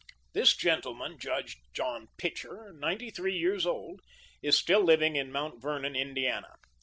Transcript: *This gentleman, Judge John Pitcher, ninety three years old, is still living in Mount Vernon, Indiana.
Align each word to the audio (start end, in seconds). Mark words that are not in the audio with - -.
*This 0.33 0.55
gentleman, 0.55 1.19
Judge 1.19 1.57
John 1.73 2.07
Pitcher, 2.17 2.73
ninety 2.73 3.11
three 3.11 3.37
years 3.37 3.67
old, 3.67 4.01
is 4.41 4.57
still 4.57 4.83
living 4.83 5.15
in 5.15 5.31
Mount 5.31 5.61
Vernon, 5.61 5.95
Indiana. 5.95 6.55